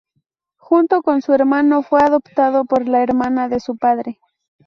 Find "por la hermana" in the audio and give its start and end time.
2.65-3.49